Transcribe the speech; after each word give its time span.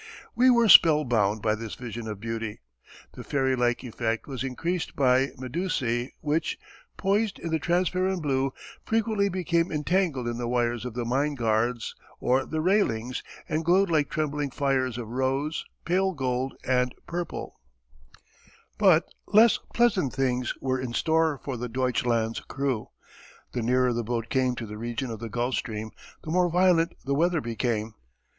We 0.33 0.49
were 0.49 0.67
spell 0.67 1.05
bound 1.05 1.43
by 1.43 1.53
this 1.53 1.75
vision 1.75 2.07
of 2.07 2.19
beauty. 2.19 2.61
The 3.13 3.23
fairy 3.23 3.55
like 3.55 3.83
effect 3.83 4.25
was 4.25 4.43
increased 4.43 4.95
by 4.95 5.27
medusæ 5.39 6.07
which, 6.21 6.57
poised 6.97 7.37
in 7.37 7.51
the 7.51 7.59
transparent 7.59 8.23
blue, 8.23 8.51
frequently 8.83 9.29
became 9.29 9.71
entangled 9.71 10.27
in 10.27 10.39
the 10.39 10.47
wires 10.47 10.85
of 10.85 10.95
the 10.95 11.05
mine 11.05 11.35
guards 11.35 11.93
or 12.19 12.47
the 12.47 12.61
railings 12.61 13.21
and 13.47 13.63
glowed 13.63 13.91
like 13.91 14.09
trembling 14.09 14.49
fires 14.49 14.97
of 14.97 15.07
rose, 15.07 15.65
pale 15.85 16.13
gold, 16.13 16.55
and 16.65 16.95
purple. 17.05 17.59
[Footnote 18.79 18.79
3: 18.79 18.79
©] 18.79 18.79
But 18.79 19.13
less 19.27 19.59
pleasant 19.75 20.13
things 20.13 20.55
were 20.59 20.79
in 20.79 20.93
store 20.93 21.39
for 21.43 21.57
the 21.57 21.69
Deutschland's 21.69 22.39
crew. 22.39 22.87
The 23.51 23.61
nearer 23.61 23.93
the 23.93 24.03
boat 24.03 24.29
came 24.29 24.55
to 24.55 24.65
the 24.65 24.79
region 24.79 25.11
of 25.11 25.19
the 25.19 25.29
Gulf 25.29 25.53
Stream, 25.53 25.91
the 26.23 26.31
more 26.31 26.49
violent 26.49 26.95
the 27.05 27.13
weather 27.13 27.39
became. 27.39 27.93